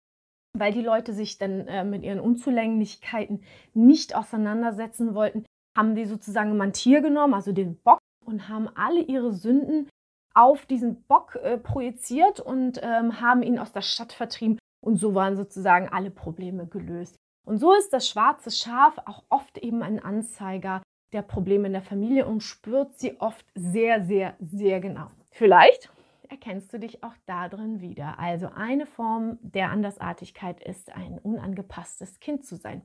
weil 0.53 0.73
die 0.73 0.83
Leute 0.83 1.11
sich 1.13 1.39
dann 1.39 1.67
äh, 1.67 1.83
mit 1.83 2.03
ihren 2.03 2.19
Unzulänglichkeiten 2.19 3.43
nicht 3.73 4.15
auseinandersetzen 4.15 5.15
wollten, 5.15 5.43
haben 5.75 5.95
die 5.95 6.05
sozusagen 6.05 6.59
ein 6.61 6.73
Tier 6.73 7.01
genommen, 7.01 7.33
also 7.33 7.51
den 7.51 7.81
Bock, 7.81 7.97
und 8.23 8.47
haben 8.47 8.69
alle 8.75 9.01
ihre 9.01 9.33
Sünden 9.33 9.89
auf 10.35 10.65
diesen 10.65 11.03
Bock 11.03 11.35
äh, 11.35 11.57
projiziert 11.57 12.39
und 12.39 12.79
ähm, 12.83 13.21
haben 13.21 13.41
ihn 13.41 13.57
aus 13.57 13.71
der 13.71 13.81
Stadt 13.81 14.13
vertrieben. 14.13 14.59
Und 14.83 14.97
so 14.97 15.15
waren 15.15 15.35
sozusagen 15.35 15.89
alle 15.89 16.11
Probleme 16.11 16.67
gelöst. 16.67 17.15
Und 17.45 17.59
so 17.59 17.73
ist 17.73 17.93
das 17.93 18.09
schwarze 18.09 18.51
Schaf 18.51 18.97
auch 19.05 19.23
oft 19.29 19.57
eben 19.59 19.83
ein 19.83 20.03
Anzeiger 20.03 20.81
der 21.13 21.21
Probleme 21.21 21.67
in 21.67 21.73
der 21.73 21.81
Familie 21.81 22.25
und 22.25 22.41
spürt 22.41 22.97
sie 22.99 23.19
oft 23.21 23.45
sehr, 23.53 24.03
sehr, 24.03 24.35
sehr 24.39 24.79
genau. 24.81 25.09
Vielleicht 25.29 25.91
erkennst 26.29 26.73
du 26.73 26.79
dich 26.79 27.03
auch 27.03 27.13
darin 27.25 27.81
wieder. 27.81 28.19
Also 28.19 28.49
eine 28.53 28.85
Form 28.85 29.37
der 29.41 29.69
Andersartigkeit 29.69 30.61
ist, 30.63 30.91
ein 30.91 31.19
unangepasstes 31.19 32.19
Kind 32.19 32.45
zu 32.45 32.55
sein. 32.55 32.81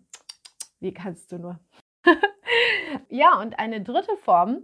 Wie 0.79 0.93
kannst 0.93 1.33
du 1.33 1.39
nur? 1.39 1.59
ja, 3.09 3.41
und 3.41 3.59
eine 3.59 3.83
dritte 3.83 4.17
Form 4.19 4.63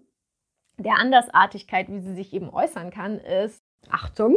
der 0.79 0.99
Andersartigkeit, 0.99 1.89
wie 1.89 2.01
sie 2.01 2.15
sich 2.15 2.35
eben 2.35 2.51
äußern 2.51 2.91
kann, 2.91 3.19
ist, 3.19 3.63
Achtung, 3.89 4.37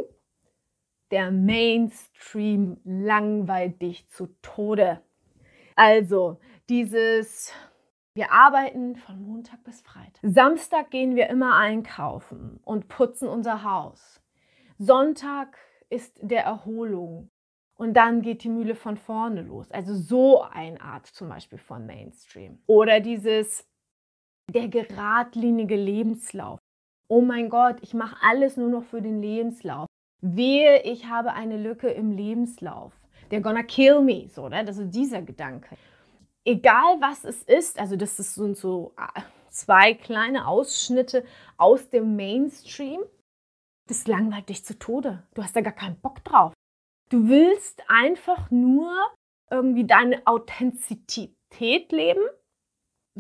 der 1.12 1.32
Mainstream 1.32 2.80
langweilt 2.84 3.82
dich 3.82 4.08
zu 4.10 4.28
Tode. 4.42 5.02
Also 5.80 6.42
dieses, 6.68 7.54
wir 8.14 8.34
arbeiten 8.34 8.98
von 8.98 9.24
Montag 9.24 9.64
bis 9.64 9.80
Freitag. 9.80 10.20
Samstag 10.24 10.92
gehen 10.92 11.16
wir 11.16 11.30
immer 11.30 11.56
einkaufen 11.56 12.60
und 12.66 12.90
putzen 12.90 13.30
unser 13.30 13.64
Haus. 13.64 14.22
Sonntag 14.78 15.58
ist 15.90 16.20
der 16.22 16.44
Erholung. 16.44 17.30
Und 17.76 17.94
dann 17.94 18.22
geht 18.22 18.44
die 18.44 18.50
Mühle 18.50 18.76
von 18.76 18.98
vorne 18.98 19.42
los. 19.42 19.72
Also 19.72 19.96
so 19.96 20.42
eine 20.42 20.82
Art 20.82 21.08
zum 21.08 21.30
Beispiel 21.30 21.60
von 21.60 21.86
Mainstream. 21.86 22.62
Oder 22.68 23.00
dieses, 23.00 23.66
der 24.50 24.68
geradlinige 24.68 25.78
Lebenslauf. 25.78 26.60
Oh 27.08 27.22
mein 27.22 27.48
Gott, 27.48 27.78
ich 27.84 27.94
mache 27.94 28.18
alles 28.22 28.58
nur 28.58 28.68
noch 28.68 28.84
für 28.84 29.02
den 29.02 29.22
Lebenslauf. 29.22 29.88
Wehe, 30.20 30.82
ich 30.82 31.06
habe 31.06 31.32
eine 31.32 31.56
Lücke 31.56 31.88
im 31.88 32.12
Lebenslauf. 32.12 32.99
They're 33.30 33.42
gonna 33.42 33.64
kill 33.64 34.02
me, 34.02 34.28
so, 34.30 34.44
oder? 34.44 34.64
Das 34.64 34.78
ist 34.78 34.94
dieser 34.94 35.22
Gedanke. 35.22 35.78
Egal 36.46 37.00
was 37.00 37.24
es 37.24 37.44
ist, 37.44 37.80
also 37.80 37.96
das 37.96 38.18
sind 38.18 38.58
so 38.58 38.94
ah, 38.96 39.24
zwei 39.50 39.94
kleine 39.94 40.48
Ausschnitte 40.48 41.24
aus 41.58 41.90
dem 41.90 42.16
Mainstream, 42.16 43.02
das 43.88 44.08
langweilt 44.08 44.50
dich 44.50 44.66
zu 44.66 44.78
Tode. 44.78 45.24
Du 45.34 45.44
hast 45.44 45.56
da 45.56 45.62
gar 45.62 45.74
keinen 45.74 46.00
Bock 46.00 46.24
drauf. 46.24 46.54
Du 47.10 47.28
willst 47.28 47.84
einfach 47.88 48.50
nur 48.52 48.92
irgendwie 49.50 49.86
deine 49.86 50.26
Authentizität 50.26 51.92
leben 51.92 52.22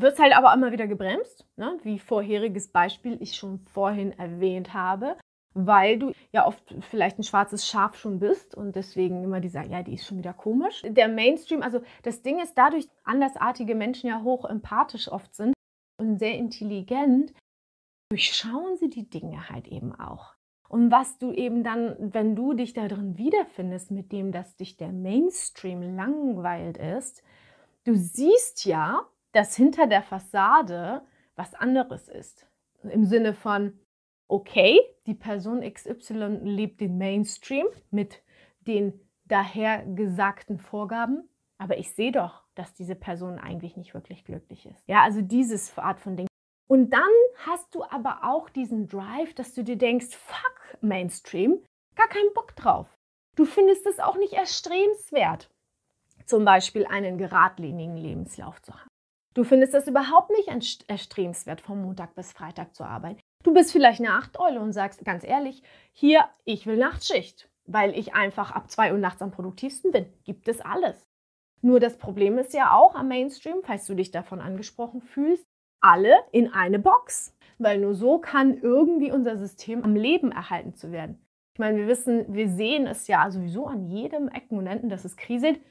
wirst 0.01 0.19
halt 0.19 0.35
aber 0.35 0.53
immer 0.53 0.71
wieder 0.71 0.87
gebremst, 0.87 1.45
ne? 1.55 1.77
wie 1.83 1.99
vorheriges 1.99 2.69
Beispiel 2.69 3.17
ich 3.21 3.35
schon 3.35 3.59
vorhin 3.59 4.17
erwähnt 4.17 4.73
habe, 4.73 5.17
weil 5.53 5.97
du 5.97 6.11
ja 6.31 6.45
oft 6.45 6.75
vielleicht 6.81 7.19
ein 7.19 7.23
schwarzes 7.23 7.67
Schaf 7.67 7.95
schon 7.97 8.19
bist 8.19 8.55
und 8.55 8.75
deswegen 8.75 9.23
immer 9.23 9.39
dieser, 9.39 9.65
ja, 9.65 9.83
die 9.83 9.95
ist 9.95 10.05
schon 10.05 10.19
wieder 10.19 10.33
komisch. 10.33 10.83
Der 10.85 11.07
Mainstream, 11.07 11.61
also 11.61 11.81
das 12.03 12.21
Ding 12.21 12.39
ist, 12.39 12.57
dadurch 12.57 12.87
andersartige 13.03 13.75
Menschen 13.75 14.09
ja 14.09 14.21
hoch 14.21 14.45
empathisch 14.45 15.11
oft 15.11 15.33
sind 15.33 15.53
und 15.97 16.19
sehr 16.19 16.37
intelligent, 16.37 17.33
durchschauen 18.09 18.77
sie 18.77 18.89
die 18.89 19.09
Dinge 19.09 19.49
halt 19.49 19.67
eben 19.67 19.93
auch. 19.99 20.35
Und 20.67 20.91
was 20.91 21.17
du 21.17 21.31
eben 21.31 21.63
dann, 21.63 21.95
wenn 21.99 22.35
du 22.35 22.53
dich 22.53 22.73
da 22.73 22.87
drin 22.87 23.17
wiederfindest, 23.17 23.89
mit 23.89 24.11
dem, 24.11 24.31
dass 24.31 24.55
dich 24.55 24.77
der 24.77 24.91
Mainstream 24.91 25.95
langweilt 25.95 26.77
ist, 26.77 27.23
du 27.85 27.95
siehst 27.95 28.65
ja, 28.65 29.07
dass 29.31 29.55
hinter 29.55 29.87
der 29.87 30.03
Fassade 30.03 31.01
was 31.35 31.55
anderes 31.55 32.07
ist. 32.07 32.47
Im 32.83 33.05
Sinne 33.05 33.33
von, 33.33 33.79
okay, 34.29 34.79
die 35.07 35.15
Person 35.15 35.61
XY 35.61 36.39
lebt 36.43 36.79
den 36.79 36.97
Mainstream 36.97 37.65
mit 37.91 38.21
den 38.61 38.93
dahergesagten 39.25 40.59
Vorgaben, 40.59 41.27
aber 41.57 41.77
ich 41.77 41.93
sehe 41.93 42.11
doch, 42.11 42.43
dass 42.55 42.73
diese 42.73 42.95
Person 42.95 43.39
eigentlich 43.39 43.75
nicht 43.75 43.93
wirklich 43.93 44.23
glücklich 44.23 44.65
ist. 44.65 44.87
Ja, 44.87 45.03
also 45.03 45.21
dieses 45.21 45.77
Art 45.77 45.99
von 45.99 46.15
Ding. 46.15 46.27
Und 46.67 46.91
dann 46.91 47.01
hast 47.45 47.73
du 47.73 47.83
aber 47.83 48.19
auch 48.23 48.49
diesen 48.49 48.87
Drive, 48.87 49.33
dass 49.33 49.53
du 49.53 49.63
dir 49.63 49.77
denkst, 49.77 50.15
fuck 50.15 50.77
Mainstream, 50.81 51.63
gar 51.95 52.07
keinen 52.07 52.33
Bock 52.33 52.55
drauf. 52.55 52.87
Du 53.35 53.45
findest 53.45 53.85
es 53.87 53.99
auch 53.99 54.17
nicht 54.17 54.33
erstrebenswert, 54.33 55.49
zum 56.25 56.45
Beispiel 56.45 56.85
einen 56.85 57.17
geradlinigen 57.17 57.97
Lebenslauf 57.97 58.61
zu 58.61 58.73
haben. 58.73 58.89
Du 59.33 59.43
findest 59.43 59.73
es 59.73 59.87
überhaupt 59.87 60.31
nicht 60.31 60.49
erstrebenswert, 60.87 61.61
von 61.61 61.81
Montag 61.81 62.13
bis 62.15 62.31
Freitag 62.31 62.75
zu 62.75 62.83
arbeiten. 62.83 63.21
Du 63.43 63.53
bist 63.53 63.71
vielleicht 63.71 64.01
eine 64.01 64.09
Nachteule 64.09 64.59
und 64.59 64.73
sagst 64.73 65.05
ganz 65.05 65.23
ehrlich, 65.23 65.63
hier, 65.93 66.25
ich 66.43 66.67
will 66.67 66.75
Nachtschicht, 66.75 67.49
weil 67.65 67.97
ich 67.97 68.13
einfach 68.13 68.51
ab 68.51 68.69
2 68.69 68.91
Uhr 68.91 68.97
nachts 68.97 69.21
am 69.21 69.31
produktivsten 69.31 69.91
bin. 69.91 70.11
Gibt 70.25 70.49
es 70.49 70.59
alles. 70.59 71.07
Nur 71.61 71.79
das 71.79 71.97
Problem 71.97 72.37
ist 72.37 72.53
ja 72.53 72.73
auch 72.73 72.95
am 72.95 73.07
Mainstream, 73.07 73.61
falls 73.63 73.85
du 73.85 73.95
dich 73.95 74.11
davon 74.11 74.41
angesprochen 74.41 75.01
fühlst, 75.01 75.45
alle 75.79 76.15
in 76.31 76.51
eine 76.51 76.79
Box. 76.79 77.33
Weil 77.57 77.79
nur 77.79 77.95
so 77.95 78.19
kann 78.19 78.57
irgendwie 78.57 79.11
unser 79.11 79.37
System 79.37 79.83
am 79.83 79.95
Leben 79.95 80.33
erhalten 80.33 80.73
zu 80.73 80.91
werden. 80.91 81.25
Ich 81.53 81.59
meine, 81.59 81.77
wir 81.77 81.87
wissen, 81.87 82.33
wir 82.33 82.49
sehen 82.49 82.87
es 82.87 83.07
ja 83.07 83.31
sowieso 83.31 83.67
an 83.67 83.85
jedem 83.85 84.27
Ecken 84.27 84.57
und 84.57 84.67
Enden, 84.67 84.89
dass 84.89 85.05
es 85.05 85.15
kriselt. 85.15 85.61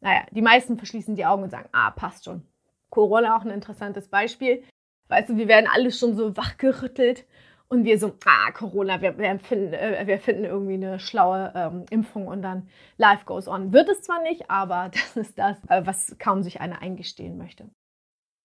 Naja, 0.00 0.26
die 0.30 0.42
meisten 0.42 0.78
verschließen 0.78 1.16
die 1.16 1.26
Augen 1.26 1.42
und 1.42 1.50
sagen, 1.50 1.68
ah, 1.72 1.90
passt 1.90 2.24
schon. 2.24 2.46
Corona 2.90 3.36
auch 3.36 3.42
ein 3.42 3.50
interessantes 3.50 4.08
Beispiel. 4.08 4.62
Weißt 5.08 5.28
du, 5.28 5.36
wir 5.36 5.48
werden 5.48 5.68
alle 5.72 5.90
schon 5.90 6.14
so 6.14 6.36
wachgerüttelt 6.36 7.26
und 7.68 7.84
wir 7.84 7.98
so, 7.98 8.14
ah, 8.24 8.52
Corona, 8.52 9.00
wir, 9.00 9.18
wir, 9.18 9.38
finden, 9.38 9.72
äh, 9.72 10.06
wir 10.06 10.18
finden 10.18 10.44
irgendwie 10.44 10.74
eine 10.74 10.98
schlaue 10.98 11.52
ähm, 11.54 11.84
Impfung 11.90 12.26
und 12.26 12.42
dann 12.42 12.68
life 12.96 13.24
goes 13.24 13.48
on. 13.48 13.72
Wird 13.72 13.88
es 13.88 14.02
zwar 14.02 14.22
nicht, 14.22 14.50
aber 14.50 14.90
das 14.92 15.16
ist 15.16 15.38
das, 15.38 15.58
äh, 15.68 15.84
was 15.84 16.16
kaum 16.18 16.42
sich 16.42 16.60
einer 16.60 16.82
eingestehen 16.82 17.36
möchte. 17.36 17.68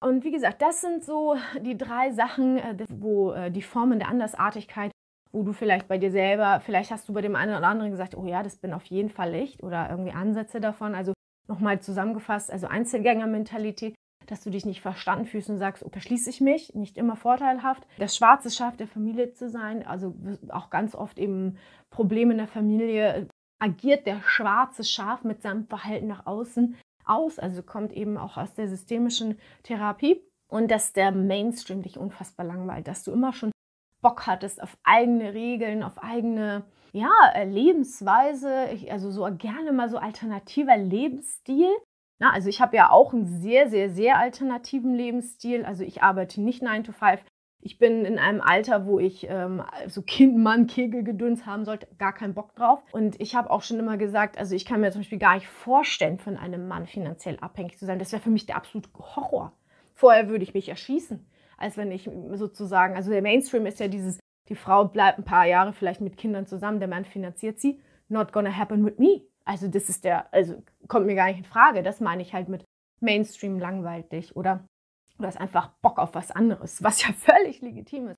Und 0.01 0.23
wie 0.23 0.31
gesagt, 0.31 0.61
das 0.61 0.79
sind 0.79 1.03
so 1.03 1.35
die 1.61 1.77
drei 1.77 2.11
Sachen, 2.11 2.57
äh, 2.57 2.85
wo 2.89 3.33
die 3.49 3.61
Formen 3.61 3.99
der 3.99 4.09
Andersartigkeit, 4.09 4.91
wo 5.31 5.43
du 5.43 5.53
vielleicht 5.53 5.87
bei 5.87 5.97
dir 5.97 6.11
selber, 6.11 6.61
vielleicht 6.65 6.91
hast 6.91 7.07
du 7.07 7.13
bei 7.13 7.21
dem 7.21 7.35
einen 7.35 7.55
oder 7.55 7.67
anderen 7.67 7.91
gesagt, 7.91 8.15
oh 8.15 8.25
ja, 8.25 8.41
das 8.41 8.57
bin 8.57 8.73
auf 8.73 8.85
jeden 8.85 9.09
Fall 9.09 9.35
ich 9.35 9.61
oder 9.61 9.89
irgendwie 9.89 10.11
Ansätze 10.11 10.59
davon. 10.59 10.95
Also 10.95 11.13
nochmal 11.47 11.81
zusammengefasst, 11.81 12.51
also 12.51 12.67
Einzelgängermentalität, 12.67 13.95
dass 14.29 14.41
du 14.41 14.49
dich 14.49 14.65
nicht 14.65 14.81
verstanden 14.81 15.25
fühlst 15.25 15.49
und 15.49 15.57
sagst, 15.57 15.83
oh, 15.83 15.89
verschließe 15.89 16.29
ich 16.29 16.41
mich, 16.41 16.73
nicht 16.75 16.97
immer 16.97 17.15
vorteilhaft. 17.15 17.85
Das 17.97 18.15
schwarze 18.15 18.51
Schaf 18.51 18.77
der 18.77 18.87
Familie 18.87 19.33
zu 19.33 19.49
sein, 19.49 19.85
also 19.85 20.15
auch 20.49 20.69
ganz 20.69 20.95
oft 20.95 21.17
eben 21.17 21.57
Probleme 21.89 22.33
in 22.33 22.37
der 22.37 22.47
Familie, 22.47 23.27
agiert 23.59 24.05
der 24.05 24.21
schwarze 24.21 24.83
Schaf 24.83 25.23
mit 25.23 25.41
seinem 25.41 25.65
Verhalten 25.67 26.07
nach 26.07 26.25
außen 26.25 26.77
aus, 27.05 27.39
also 27.39 27.63
kommt 27.63 27.91
eben 27.91 28.17
auch 28.17 28.37
aus 28.37 28.53
der 28.53 28.67
systemischen 28.67 29.39
Therapie. 29.63 30.21
Und 30.47 30.71
dass 30.71 30.93
der 30.93 31.11
Mainstream 31.11 31.83
dich 31.83 31.99
unfassbar 31.99 32.45
langweilt, 32.45 32.87
dass 32.87 33.03
du 33.03 33.11
immer 33.11 33.33
schon 33.33 33.51
Bock 34.01 34.25
hattest 34.25 34.63
auf 34.63 34.77
eigene 34.83 35.33
Regeln, 35.33 35.83
auf 35.83 36.01
eigene 36.01 36.63
ja, 36.91 37.09
Lebensweise, 37.43 38.69
also 38.89 39.11
so 39.11 39.27
gerne 39.37 39.71
mal 39.71 39.89
so 39.89 39.97
alternativer 39.97 40.75
Lebensstil, 40.75 41.69
na, 42.19 42.31
also 42.31 42.49
ich 42.49 42.59
habe 42.59 42.75
ja 42.75 42.91
auch 42.91 43.13
einen 43.13 43.25
sehr, 43.25 43.69
sehr, 43.69 43.89
sehr 43.89 44.17
alternativen 44.17 44.93
Lebensstil. 44.93 45.63
Also 45.63 45.83
ich 45.83 46.03
arbeite 46.03 46.41
nicht 46.41 46.61
9 46.61 46.83
to 46.83 46.91
5. 46.91 47.21
Ich 47.61 47.77
bin 47.77 48.05
in 48.05 48.19
einem 48.19 48.41
Alter, 48.41 48.85
wo 48.85 48.99
ich 48.99 49.27
ähm, 49.29 49.63
so 49.87 50.01
Kind, 50.01 50.37
Mann, 50.37 50.67
Kegelgedöns 50.67 51.45
haben 51.45 51.65
sollte, 51.65 51.87
gar 51.97 52.13
keinen 52.13 52.33
Bock 52.33 52.55
drauf. 52.55 52.81
Und 52.91 53.19
ich 53.19 53.35
habe 53.35 53.49
auch 53.49 53.63
schon 53.63 53.79
immer 53.79 53.97
gesagt, 53.97 54.37
also 54.37 54.53
ich 54.53 54.65
kann 54.65 54.81
mir 54.81 54.91
zum 54.91 55.01
Beispiel 55.01 55.17
gar 55.17 55.35
nicht 55.35 55.47
vorstellen, 55.47 56.19
von 56.19 56.37
einem 56.37 56.67
Mann 56.67 56.87
finanziell 56.87 57.37
abhängig 57.39 57.77
zu 57.77 57.85
sein. 57.85 57.99
Das 57.99 58.11
wäre 58.11 58.21
für 58.21 58.29
mich 58.29 58.45
der 58.45 58.57
absolute 58.57 58.89
Horror. 58.97 59.53
Vorher 59.93 60.29
würde 60.29 60.43
ich 60.43 60.53
mich 60.53 60.69
erschießen, 60.69 61.25
als 61.57 61.75
wenn 61.75 61.91
ich 61.91 62.09
sozusagen, 62.33 62.95
also 62.95 63.11
der 63.11 63.21
Mainstream 63.21 63.65
ist 63.65 63.79
ja 63.79 63.89
dieses, 63.89 64.19
die 64.47 64.55
Frau 64.55 64.85
bleibt 64.85 65.19
ein 65.19 65.25
paar 65.25 65.45
Jahre 65.45 65.73
vielleicht 65.73 65.99
mit 66.01 66.17
Kindern 66.17 66.47
zusammen, 66.47 66.79
der 66.79 66.87
Mann 66.87 67.05
finanziert 67.05 67.59
sie. 67.59 67.81
Not 68.07 68.31
gonna 68.31 68.55
happen 68.55 68.85
with 68.85 68.97
me. 68.97 69.23
Also 69.49 69.67
das 69.67 69.89
ist 69.89 70.03
der, 70.03 70.31
also 70.31 70.61
kommt 70.87 71.07
mir 71.07 71.15
gar 71.15 71.27
nicht 71.27 71.39
in 71.39 71.43
Frage. 71.43 71.81
Das 71.81 71.99
meine 71.99 72.21
ich 72.21 72.35
halt 72.35 72.49
mit 72.49 72.63
Mainstream 72.99 73.57
langweilig 73.57 74.35
oder 74.35 74.63
du 75.17 75.25
hast 75.25 75.41
einfach 75.41 75.69
Bock 75.81 75.97
auf 75.97 76.13
was 76.13 76.29
anderes, 76.29 76.83
was 76.83 77.01
ja 77.01 77.11
völlig 77.17 77.59
legitim 77.59 78.09
ist. 78.09 78.17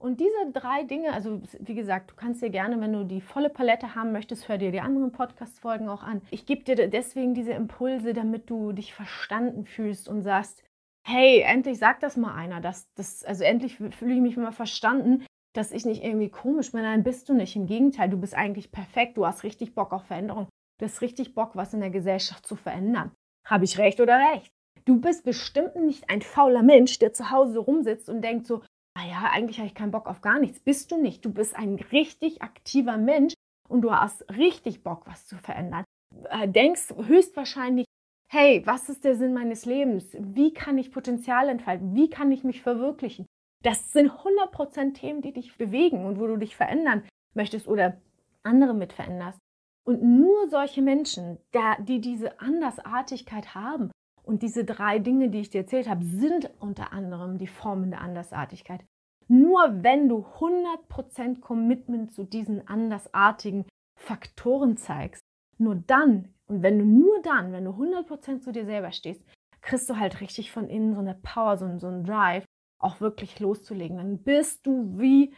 Und 0.00 0.18
diese 0.18 0.50
drei 0.52 0.82
Dinge, 0.82 1.12
also 1.12 1.40
wie 1.60 1.76
gesagt, 1.76 2.10
du 2.10 2.16
kannst 2.16 2.42
dir 2.42 2.50
gerne, 2.50 2.80
wenn 2.80 2.92
du 2.92 3.04
die 3.04 3.20
volle 3.20 3.50
Palette 3.50 3.94
haben 3.94 4.10
möchtest, 4.10 4.48
hör 4.48 4.58
dir 4.58 4.72
die 4.72 4.80
anderen 4.80 5.12
Podcast-Folgen 5.12 5.88
auch 5.88 6.02
an. 6.02 6.22
Ich 6.32 6.44
gebe 6.44 6.64
dir 6.64 6.88
deswegen 6.88 7.34
diese 7.34 7.52
Impulse, 7.52 8.12
damit 8.12 8.50
du 8.50 8.72
dich 8.72 8.94
verstanden 8.94 9.66
fühlst 9.66 10.08
und 10.08 10.22
sagst, 10.22 10.64
hey, 11.06 11.42
endlich 11.42 11.78
sagt 11.78 12.02
das 12.02 12.16
mal 12.16 12.34
einer. 12.34 12.60
Das, 12.60 12.92
das, 12.94 13.22
also 13.22 13.44
endlich 13.44 13.76
fühle 13.76 14.14
ich 14.14 14.20
mich 14.20 14.36
mal 14.36 14.50
verstanden. 14.50 15.24
dass 15.56 15.70
ich 15.70 15.84
nicht 15.86 16.02
irgendwie 16.02 16.30
komisch 16.30 16.72
bin. 16.72 16.82
Nein, 16.82 17.04
bist 17.04 17.28
du 17.28 17.32
nicht. 17.32 17.54
Im 17.54 17.66
Gegenteil, 17.66 18.10
du 18.10 18.16
bist 18.16 18.34
eigentlich 18.34 18.72
perfekt. 18.72 19.16
Du 19.16 19.24
hast 19.24 19.44
richtig 19.44 19.76
Bock 19.76 19.92
auf 19.92 20.04
Veränderung. 20.04 20.48
Du 20.78 20.86
hast 20.86 21.00
richtig 21.00 21.34
Bock, 21.34 21.54
was 21.54 21.74
in 21.74 21.80
der 21.80 21.90
Gesellschaft 21.90 22.46
zu 22.46 22.56
verändern. 22.56 23.12
Habe 23.46 23.64
ich 23.64 23.78
recht 23.78 24.00
oder 24.00 24.18
recht? 24.32 24.50
Du 24.84 25.00
bist 25.00 25.24
bestimmt 25.24 25.76
nicht 25.76 26.10
ein 26.10 26.22
fauler 26.22 26.62
Mensch, 26.62 26.98
der 26.98 27.12
zu 27.12 27.30
Hause 27.30 27.58
rumsitzt 27.60 28.08
und 28.08 28.22
denkt 28.22 28.46
so, 28.46 28.62
naja, 28.96 29.30
eigentlich 29.32 29.58
habe 29.58 29.66
ich 29.66 29.74
keinen 29.74 29.90
Bock 29.90 30.06
auf 30.06 30.20
gar 30.20 30.38
nichts. 30.38 30.60
Bist 30.60 30.90
du 30.90 31.00
nicht. 31.00 31.24
Du 31.24 31.32
bist 31.32 31.56
ein 31.56 31.76
richtig 31.92 32.42
aktiver 32.42 32.96
Mensch 32.96 33.34
und 33.68 33.82
du 33.82 33.92
hast 33.92 34.28
richtig 34.36 34.82
Bock, 34.82 35.02
was 35.06 35.26
zu 35.26 35.36
verändern. 35.38 35.84
Äh, 36.30 36.48
denkst 36.48 36.94
höchstwahrscheinlich, 36.96 37.86
hey, 38.30 38.62
was 38.66 38.88
ist 38.88 39.04
der 39.04 39.16
Sinn 39.16 39.32
meines 39.32 39.64
Lebens? 39.64 40.16
Wie 40.18 40.52
kann 40.52 40.78
ich 40.78 40.92
Potenzial 40.92 41.48
entfalten? 41.48 41.94
Wie 41.94 42.10
kann 42.10 42.30
ich 42.30 42.44
mich 42.44 42.62
verwirklichen? 42.62 43.26
Das 43.62 43.92
sind 43.92 44.10
100% 44.10 44.94
Themen, 44.94 45.22
die 45.22 45.32
dich 45.32 45.56
bewegen 45.56 46.04
und 46.04 46.20
wo 46.20 46.26
du 46.26 46.36
dich 46.36 46.54
verändern 46.56 47.04
möchtest 47.34 47.66
oder 47.66 48.00
andere 48.42 48.74
mit 48.74 48.92
veränderst. 48.92 49.38
Und 49.86 50.02
nur 50.02 50.48
solche 50.48 50.80
Menschen, 50.80 51.38
die 51.80 52.00
diese 52.00 52.40
Andersartigkeit 52.40 53.54
haben 53.54 53.90
und 54.22 54.42
diese 54.42 54.64
drei 54.64 54.98
Dinge, 54.98 55.28
die 55.28 55.40
ich 55.40 55.50
dir 55.50 55.62
erzählt 55.62 55.88
habe, 55.88 56.04
sind 56.04 56.50
unter 56.58 56.92
anderem 56.92 57.36
die 57.36 57.46
Formen 57.46 57.90
der 57.90 58.00
Andersartigkeit. 58.00 58.84
Nur 59.28 59.82
wenn 59.82 60.08
du 60.08 60.26
100% 60.38 61.40
Commitment 61.40 62.12
zu 62.12 62.24
diesen 62.24 62.66
andersartigen 62.66 63.66
Faktoren 63.98 64.76
zeigst, 64.76 65.22
nur 65.58 65.76
dann, 65.76 66.34
und 66.46 66.62
wenn 66.62 66.78
du 66.78 66.84
nur 66.84 67.22
dann, 67.22 67.52
wenn 67.52 67.64
du 67.64 67.70
100% 67.70 68.40
zu 68.40 68.52
dir 68.52 68.64
selber 68.64 68.92
stehst, 68.92 69.22
kriegst 69.60 69.88
du 69.88 69.96
halt 69.96 70.20
richtig 70.20 70.52
von 70.52 70.68
innen 70.68 70.94
so 70.94 71.00
eine 71.00 71.14
Power, 71.14 71.56
so, 71.56 71.78
so 71.78 71.86
einen 71.86 72.04
Drive, 72.04 72.44
auch 72.78 73.00
wirklich 73.00 73.40
loszulegen. 73.40 73.96
Dann 73.96 74.18
bist 74.18 74.66
du 74.66 74.98
wie, 74.98 75.32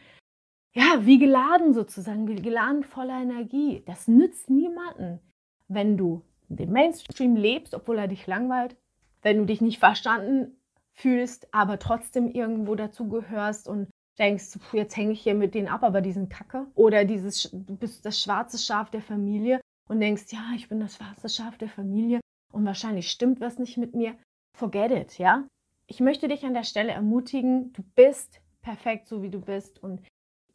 ja, 0.77 1.05
wie 1.05 1.17
geladen 1.17 1.73
sozusagen, 1.73 2.27
wie 2.27 2.35
geladen 2.35 2.83
voller 2.83 3.19
Energie. 3.19 3.81
Das 3.87 4.07
nützt 4.07 4.49
niemanden, 4.49 5.19
wenn 5.67 5.97
du 5.97 6.21
den 6.49 6.71
Mainstream 6.71 7.35
lebst, 7.35 7.73
obwohl 7.73 7.97
er 7.97 8.07
dich 8.07 8.27
langweilt, 8.27 8.77
wenn 9.23 9.39
du 9.39 9.45
dich 9.45 9.59
nicht 9.59 9.79
verstanden 9.79 10.55
fühlst, 10.93 11.51
aber 11.51 11.79
trotzdem 11.79 12.29
irgendwo 12.29 12.75
dazugehörst 12.75 13.67
und 13.67 13.87
denkst, 14.19 14.59
jetzt 14.71 14.95
hänge 14.95 15.13
ich 15.13 15.21
hier 15.21 15.33
mit 15.33 15.55
denen 15.55 15.67
ab, 15.67 15.83
aber 15.83 16.01
die 16.01 16.11
sind 16.11 16.29
kacke. 16.29 16.67
Oder 16.75 17.05
dieses, 17.05 17.49
du 17.51 17.75
bist 17.75 18.05
das 18.05 18.21
schwarze 18.21 18.59
Schaf 18.59 18.91
der 18.91 19.01
Familie 19.01 19.59
und 19.89 19.99
denkst, 19.99 20.25
ja, 20.29 20.51
ich 20.55 20.69
bin 20.69 20.79
das 20.79 20.95
schwarze 20.95 21.29
Schaf 21.29 21.57
der 21.57 21.69
Familie 21.69 22.19
und 22.53 22.65
wahrscheinlich 22.65 23.09
stimmt 23.09 23.41
was 23.41 23.57
nicht 23.57 23.77
mit 23.77 23.95
mir. 23.95 24.15
Forget 24.55 24.91
it, 24.91 25.17
ja? 25.17 25.47
Ich 25.87 26.01
möchte 26.01 26.27
dich 26.27 26.45
an 26.45 26.53
der 26.53 26.63
Stelle 26.63 26.91
ermutigen, 26.91 27.73
du 27.73 27.83
bist 27.95 28.41
perfekt, 28.61 29.07
so 29.07 29.23
wie 29.23 29.29
du 29.29 29.41
bist 29.41 29.81
und 29.81 30.01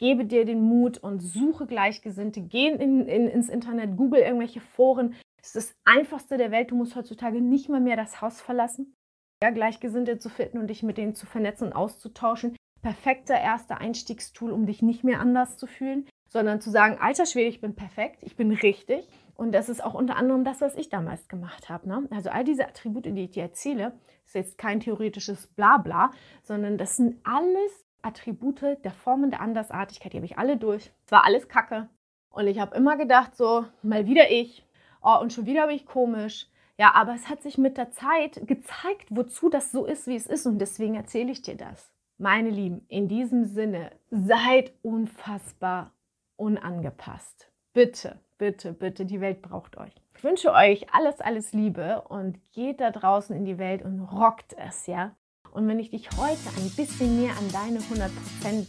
gebe 0.03 0.25
dir 0.25 0.45
den 0.45 0.63
Mut 0.63 0.99
und 0.99 1.21
suche 1.21 1.65
Gleichgesinnte. 1.65 2.41
Geh 2.41 2.67
in, 2.71 3.07
in, 3.07 3.29
ins 3.29 3.49
Internet, 3.49 3.97
google 3.97 4.21
irgendwelche 4.21 4.61
Foren. 4.61 5.15
Es 5.41 5.55
ist 5.55 5.57
das 5.57 5.77
Einfachste 5.85 6.37
der 6.37 6.51
Welt. 6.51 6.73
Du 6.73 6.75
musst 6.75 6.97
heutzutage 6.97 7.41
nicht 7.41 7.69
mal 7.69 7.81
mehr 7.81 7.95
das 7.95 8.21
Haus 8.21 8.41
verlassen, 8.41 8.97
ja, 9.45 9.51
Gleichgesinnte 9.51 10.19
zu 10.19 10.29
finden 10.29 10.59
und 10.59 10.67
dich 10.67 10.83
mit 10.83 10.99
denen 10.99 11.15
zu 11.15 11.25
vernetzen 11.25 11.69
und 11.69 11.73
auszutauschen. 11.75 12.57
Perfekter 12.83 13.39
erster 13.39 13.79
Einstiegstool, 13.79 14.51
um 14.51 14.67
dich 14.67 14.83
nicht 14.83 15.05
mehr 15.05 15.21
anders 15.21 15.57
zu 15.57 15.69
fühlen, 15.69 16.09
sondern 16.29 16.61
zu 16.61 16.71
sagen, 16.71 16.99
alter 17.01 17.25
Schwede, 17.25 17.51
ich 17.51 17.61
bin 17.61 17.77
perfekt, 17.77 18.25
ich 18.25 18.35
bin 18.35 18.51
richtig. 18.51 19.07
Und 19.37 19.53
das 19.53 19.69
ist 19.69 19.85
auch 19.85 19.95
unter 19.95 20.17
anderem 20.17 20.43
das, 20.43 20.61
was 20.61 20.75
ich 20.75 20.89
damals 20.89 21.29
gemacht 21.29 21.69
habe. 21.69 21.89
Ne? 21.89 22.09
Also 22.11 22.31
all 22.31 22.43
diese 22.43 22.67
Attribute, 22.67 23.07
die 23.07 23.23
ich 23.23 23.31
dir 23.31 23.45
erzähle, 23.45 23.93
ist 24.27 24.35
jetzt 24.35 24.59
kein 24.59 24.81
theoretisches 24.81 25.47
Blabla, 25.47 26.11
sondern 26.43 26.77
das 26.77 26.97
sind 26.97 27.21
alles 27.23 27.87
Attribute 28.03 28.79
der 28.85 28.93
Formen 28.93 29.31
der 29.31 29.41
Andersartigkeit. 29.41 30.13
Die 30.13 30.19
habe 30.19 30.27
ich 30.27 30.39
alle 30.39 30.57
durch. 30.57 30.93
Es 31.07 31.13
war 31.13 31.25
alles 31.25 31.49
Kacke. 31.49 31.89
Und 32.31 32.47
ich 32.47 32.59
habe 32.59 32.77
immer 32.77 32.97
gedacht, 32.97 33.37
so, 33.37 33.65
mal 33.83 34.07
wieder 34.07 34.31
ich. 34.31 34.67
Oh, 35.03 35.19
und 35.21 35.33
schon 35.33 35.47
wieder 35.47 35.67
bin 35.67 35.77
ich 35.77 35.87
komisch. 35.87 36.49
Ja, 36.79 36.93
aber 36.95 37.15
es 37.15 37.29
hat 37.29 37.43
sich 37.43 37.59
mit 37.59 37.77
der 37.77 37.91
Zeit 37.91 38.47
gezeigt, 38.47 39.09
wozu 39.11 39.51
das 39.51 39.71
so 39.71 39.85
ist, 39.85 40.07
wie 40.07 40.17
es 40.17 40.27
ist. 40.27 40.47
Und 40.47 40.59
deswegen 40.59 40.95
erzähle 40.95 41.31
ich 41.31 41.43
dir 41.43 41.57
das. 41.57 41.93
Meine 42.19 42.51
Lieben, 42.51 42.85
in 42.89 43.09
diesem 43.09 43.45
Sinne, 43.45 43.91
seid 44.11 44.73
unfassbar 44.83 45.93
unangepasst. 46.37 47.51
Bitte, 47.73 48.21
bitte, 48.39 48.73
bitte, 48.73 49.05
die 49.05 49.21
Welt 49.21 49.43
braucht 49.43 49.77
euch. 49.77 49.95
Ich 50.15 50.25
wünsche 50.25 50.53
euch 50.53 50.93
alles, 50.95 51.21
alles 51.21 51.53
Liebe 51.53 52.03
und 52.03 52.39
geht 52.53 52.81
da 52.81 52.91
draußen 52.91 53.35
in 53.35 53.45
die 53.45 53.59
Welt 53.59 53.83
und 53.83 54.01
rockt 54.01 54.55
es, 54.57 54.87
ja? 54.87 55.15
Und 55.53 55.69
wenn 55.69 55.79
ich 55.79 55.91
dich 55.91 56.09
heute 56.17 56.49
ein 56.57 56.71
bisschen 56.71 57.21
mehr 57.21 57.33
an 57.37 57.53
deine 57.53 57.79
100% 57.81 58.11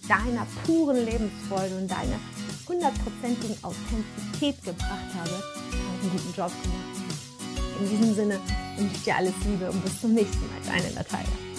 deiner 0.07 0.45
puren 0.65 1.05
Lebensfreude 1.05 1.77
und 1.77 1.89
deine 1.89 2.19
100%igen 2.67 3.55
Authentizität 3.63 4.61
gebracht 4.63 5.13
habe, 5.17 5.29
habe 5.29 5.43
ich 5.71 6.01
einen 6.01 6.11
guten 6.11 6.33
Job 6.35 6.51
gemacht. 6.61 7.03
In 7.79 7.89
diesem 7.89 8.15
Sinne 8.15 8.39
wünsche 8.77 8.95
ich 8.95 9.03
dir 9.03 9.15
alles 9.15 9.33
Liebe 9.45 9.71
und 9.71 9.83
bis 9.83 10.01
zum 10.01 10.13
nächsten 10.13 10.41
Mal. 10.41 10.59
Deine 10.65 10.93
Natalia. 10.93 11.52